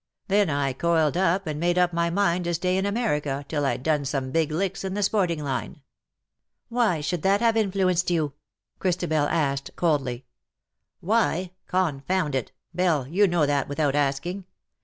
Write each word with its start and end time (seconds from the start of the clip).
Then 0.29 0.49
I 0.49 0.73
coiled 0.73 1.15
up, 1.15 1.45
and 1.45 1.59
made 1.59 1.77
up 1.77 1.93
my 1.93 2.09
mind 2.09 2.45
to 2.45 2.55
stay 2.55 2.75
in 2.75 2.87
America 2.87 3.45
till 3.47 3.67
I'd 3.67 3.83
done 3.83 4.03
some 4.03 4.31
big 4.31 4.51
licks 4.51 4.83
in 4.83 4.95
the 4.95 5.03
sporting 5.03 5.43
line."" 5.43 5.81
Why 6.69 7.01
should 7.01 7.21
that 7.21 7.39
have 7.39 7.55
influenced 7.55 8.09
you?" 8.09 8.33
Chris 8.79 8.95
tabel 8.95 9.27
asked, 9.29 9.69
coldly.'' 9.75 10.25
Why? 11.11 11.51
Confound 11.67 12.33
it! 12.33 12.51
Belle, 12.73 13.05
you 13.09 13.27
know 13.27 13.45
that 13.45 13.69
without 13.69 13.93
asking. 13.93 14.45